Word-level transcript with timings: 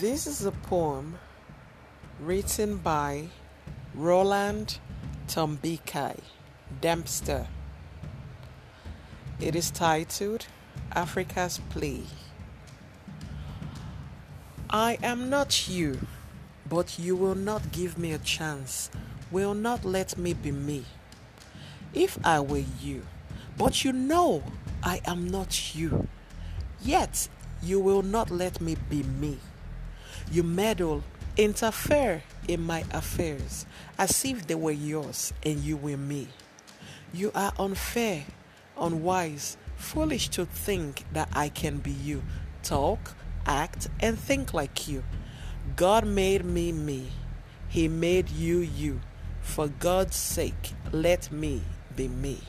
This 0.00 0.28
is 0.28 0.44
a 0.44 0.52
poem 0.52 1.18
written 2.20 2.76
by 2.76 3.30
Roland 3.96 4.78
Tombekai 5.26 6.20
Dempster. 6.80 7.48
It 9.40 9.56
is 9.56 9.72
titled 9.72 10.46
Africa's 10.92 11.58
Plea. 11.70 12.06
I 14.70 14.98
am 15.02 15.30
not 15.30 15.68
you, 15.68 15.98
but 16.68 16.96
you 17.00 17.16
will 17.16 17.34
not 17.34 17.72
give 17.72 17.98
me 17.98 18.12
a 18.12 18.18
chance, 18.18 18.90
will 19.32 19.54
not 19.54 19.84
let 19.84 20.16
me 20.16 20.32
be 20.32 20.52
me. 20.52 20.84
If 21.92 22.24
I 22.24 22.38
were 22.38 22.62
you, 22.80 23.04
but 23.56 23.84
you 23.84 23.92
know 23.92 24.44
I 24.80 25.00
am 25.06 25.28
not 25.28 25.74
you, 25.74 26.06
yet 26.80 27.28
you 27.60 27.80
will 27.80 28.02
not 28.02 28.30
let 28.30 28.60
me 28.60 28.76
be 28.88 29.02
me. 29.02 29.38
You 30.30 30.42
meddle, 30.42 31.04
interfere 31.38 32.22
in 32.46 32.60
my 32.60 32.84
affairs 32.90 33.64
as 33.98 34.24
if 34.24 34.46
they 34.46 34.54
were 34.54 34.70
yours 34.72 35.32
and 35.42 35.60
you 35.60 35.76
were 35.76 35.96
me. 35.96 36.28
You 37.14 37.32
are 37.34 37.52
unfair, 37.58 38.24
unwise, 38.76 39.56
foolish 39.76 40.28
to 40.30 40.44
think 40.44 41.04
that 41.12 41.30
I 41.32 41.48
can 41.48 41.78
be 41.78 41.92
you, 41.92 42.22
talk, 42.62 43.14
act, 43.46 43.88
and 44.00 44.18
think 44.18 44.52
like 44.52 44.86
you. 44.86 45.02
God 45.76 46.06
made 46.06 46.44
me 46.44 46.72
me, 46.72 47.08
He 47.68 47.88
made 47.88 48.28
you 48.28 48.58
you. 48.58 49.00
For 49.40 49.68
God's 49.68 50.16
sake, 50.16 50.74
let 50.92 51.32
me 51.32 51.62
be 51.96 52.08
me. 52.08 52.40